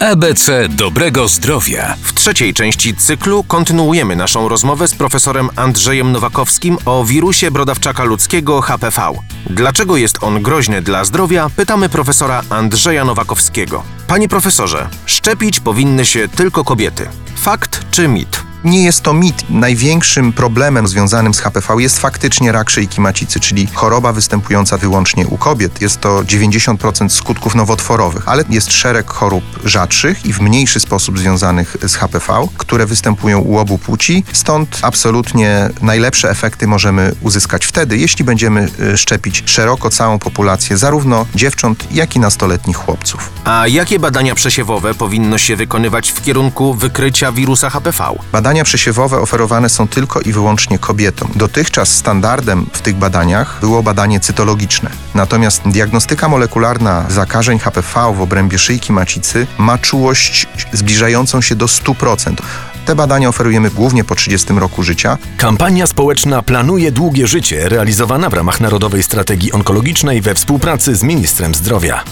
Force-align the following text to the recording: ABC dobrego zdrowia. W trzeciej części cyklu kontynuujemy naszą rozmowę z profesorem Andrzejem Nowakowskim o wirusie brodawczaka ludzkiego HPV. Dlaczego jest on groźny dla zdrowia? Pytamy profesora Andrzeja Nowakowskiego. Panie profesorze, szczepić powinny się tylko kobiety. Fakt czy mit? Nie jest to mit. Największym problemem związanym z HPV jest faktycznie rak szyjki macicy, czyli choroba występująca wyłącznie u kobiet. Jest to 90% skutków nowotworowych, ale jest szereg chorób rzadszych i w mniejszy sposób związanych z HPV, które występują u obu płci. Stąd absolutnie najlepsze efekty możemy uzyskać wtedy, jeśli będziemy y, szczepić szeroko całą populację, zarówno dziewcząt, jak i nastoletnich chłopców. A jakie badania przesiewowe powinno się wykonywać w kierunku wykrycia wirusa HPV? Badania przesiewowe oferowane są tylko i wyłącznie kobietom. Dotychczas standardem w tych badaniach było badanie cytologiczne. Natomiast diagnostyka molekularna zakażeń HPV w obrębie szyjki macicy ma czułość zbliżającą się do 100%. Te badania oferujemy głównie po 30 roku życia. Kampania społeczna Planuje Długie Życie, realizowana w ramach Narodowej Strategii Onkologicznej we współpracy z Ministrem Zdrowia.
ABC 0.00 0.68
dobrego 0.68 1.28
zdrowia. 1.28 1.96
W 2.02 2.12
trzeciej 2.12 2.54
części 2.54 2.94
cyklu 2.94 3.44
kontynuujemy 3.44 4.16
naszą 4.16 4.48
rozmowę 4.48 4.88
z 4.88 4.94
profesorem 4.94 5.48
Andrzejem 5.56 6.12
Nowakowskim 6.12 6.78
o 6.84 7.04
wirusie 7.04 7.50
brodawczaka 7.50 8.04
ludzkiego 8.04 8.60
HPV. 8.60 9.12
Dlaczego 9.50 9.96
jest 9.96 10.18
on 10.22 10.42
groźny 10.42 10.82
dla 10.82 11.04
zdrowia? 11.04 11.50
Pytamy 11.56 11.88
profesora 11.88 12.42
Andrzeja 12.50 13.04
Nowakowskiego. 13.04 13.82
Panie 14.06 14.28
profesorze, 14.28 14.88
szczepić 15.06 15.60
powinny 15.60 16.06
się 16.06 16.28
tylko 16.28 16.64
kobiety. 16.64 17.08
Fakt 17.36 17.90
czy 17.90 18.08
mit? 18.08 18.47
Nie 18.64 18.84
jest 18.84 19.02
to 19.02 19.14
mit. 19.14 19.50
Największym 19.50 20.32
problemem 20.32 20.88
związanym 20.88 21.34
z 21.34 21.40
HPV 21.40 21.82
jest 21.82 21.98
faktycznie 21.98 22.52
rak 22.52 22.70
szyjki 22.70 23.00
macicy, 23.00 23.40
czyli 23.40 23.66
choroba 23.74 24.12
występująca 24.12 24.78
wyłącznie 24.78 25.26
u 25.26 25.38
kobiet. 25.38 25.80
Jest 25.80 26.00
to 26.00 26.22
90% 26.22 27.08
skutków 27.08 27.54
nowotworowych, 27.54 28.28
ale 28.28 28.44
jest 28.50 28.72
szereg 28.72 29.10
chorób 29.10 29.44
rzadszych 29.64 30.26
i 30.26 30.32
w 30.32 30.40
mniejszy 30.40 30.80
sposób 30.80 31.18
związanych 31.18 31.76
z 31.86 31.94
HPV, 31.94 32.46
które 32.58 32.86
występują 32.86 33.38
u 33.38 33.58
obu 33.58 33.78
płci. 33.78 34.24
Stąd 34.32 34.78
absolutnie 34.82 35.70
najlepsze 35.82 36.30
efekty 36.30 36.66
możemy 36.66 37.14
uzyskać 37.20 37.66
wtedy, 37.66 37.96
jeśli 37.96 38.24
będziemy 38.24 38.68
y, 38.80 38.98
szczepić 38.98 39.42
szeroko 39.46 39.90
całą 39.90 40.18
populację, 40.18 40.76
zarówno 40.76 41.26
dziewcząt, 41.34 41.86
jak 41.90 42.16
i 42.16 42.20
nastoletnich 42.20 42.76
chłopców. 42.76 43.30
A 43.44 43.66
jakie 43.66 43.98
badania 43.98 44.34
przesiewowe 44.34 44.94
powinno 44.94 45.38
się 45.38 45.56
wykonywać 45.56 46.10
w 46.10 46.22
kierunku 46.22 46.74
wykrycia 46.74 47.32
wirusa 47.32 47.70
HPV? 47.70 48.04
Badania 48.48 48.64
przesiewowe 48.64 49.20
oferowane 49.20 49.68
są 49.68 49.88
tylko 49.88 50.20
i 50.20 50.32
wyłącznie 50.32 50.78
kobietom. 50.78 51.30
Dotychczas 51.34 51.88
standardem 51.88 52.66
w 52.72 52.80
tych 52.80 52.96
badaniach 52.96 53.58
było 53.60 53.82
badanie 53.82 54.20
cytologiczne. 54.20 54.90
Natomiast 55.14 55.62
diagnostyka 55.66 56.28
molekularna 56.28 57.04
zakażeń 57.08 57.58
HPV 57.58 58.14
w 58.16 58.20
obrębie 58.20 58.58
szyjki 58.58 58.92
macicy 58.92 59.46
ma 59.58 59.78
czułość 59.78 60.46
zbliżającą 60.72 61.40
się 61.40 61.54
do 61.54 61.66
100%. 61.66 62.34
Te 62.86 62.94
badania 62.94 63.28
oferujemy 63.28 63.70
głównie 63.70 64.04
po 64.04 64.14
30 64.14 64.52
roku 64.52 64.82
życia. 64.82 65.18
Kampania 65.36 65.86
społeczna 65.86 66.42
Planuje 66.42 66.92
Długie 66.92 67.26
Życie, 67.26 67.68
realizowana 67.68 68.30
w 68.30 68.34
ramach 68.34 68.60
Narodowej 68.60 69.02
Strategii 69.02 69.52
Onkologicznej 69.52 70.20
we 70.20 70.34
współpracy 70.34 70.96
z 70.96 71.02
Ministrem 71.02 71.54
Zdrowia. 71.54 72.04